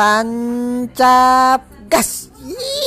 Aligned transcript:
tancap 0.00 1.60
gas. 1.92 2.32
Yee. 2.40 2.79